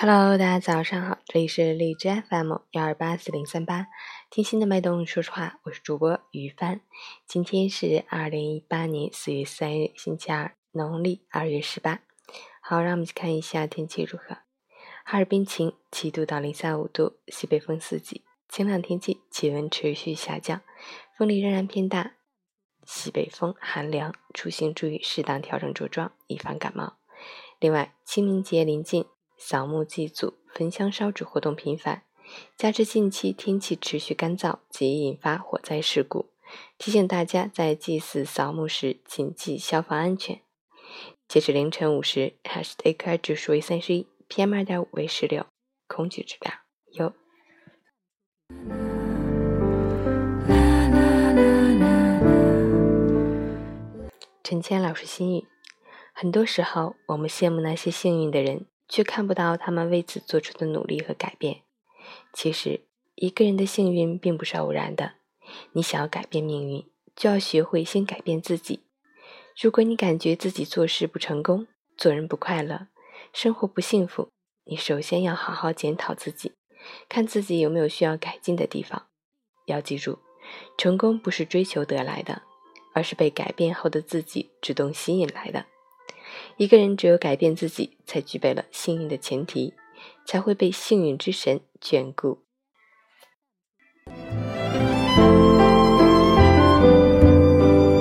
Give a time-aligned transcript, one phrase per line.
[0.00, 3.88] Hello，大家早上好，这里是荔枝 FM 幺二八四零三八，
[4.30, 6.80] 听心的脉动说实话，我是主播于帆。
[7.26, 11.98] 今天是二零一八年四月三日，星期二，农历二月十八。
[12.60, 14.36] 好，让我们去看一下天气如何。
[15.04, 20.60] 哈尔滨晴，七度到零下五度，西北风四级，晴朗天气，气温持续下降，
[21.16, 22.12] 风力仍然偏大，
[22.84, 26.98] 西北风寒凉，出行注意适当调整着装，以防感冒。
[27.58, 29.04] 另外，清明节临近。
[29.38, 32.02] 扫墓祭祖、焚香烧纸活动频繁，
[32.56, 36.26] 加之近期天气持续干燥，极易引发火灾事故。
[36.76, 40.40] 提醒大家在祭祀扫墓时谨记消防安全。
[41.28, 45.46] 截止凌晨五时，AQI 指数为三十一，PM 二点五为十六，
[45.86, 46.54] 空气质量
[46.92, 47.12] 优。
[54.42, 55.46] 陈谦老师心语：
[56.14, 58.66] 很多时候，我们羡慕那些幸运的人。
[58.88, 61.62] 却看不到他们为此做出的努力和改变。
[62.32, 65.14] 其实，一个人的幸运并不是偶然的。
[65.72, 68.84] 你想要改变命运，就要学会先改变自己。
[69.60, 71.66] 如果你感觉自己做事不成功、
[71.96, 72.88] 做人不快乐、
[73.32, 74.28] 生活不幸福，
[74.64, 76.52] 你首先要好好检讨自己，
[77.08, 79.08] 看自己有没有需要改进的地方。
[79.66, 80.20] 要记住，
[80.76, 82.42] 成功不是追求得来的，
[82.94, 85.66] 而是被改变后的自己主动吸引来的。
[86.58, 89.74] 一个人只有改变自己，才具备了幸运的前提，
[90.24, 92.40] 才会被幸运之神眷顾。